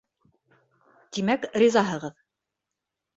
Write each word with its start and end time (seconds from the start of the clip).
Тимәк, 1.17 1.45
ризаһығыҙ? 1.63 2.17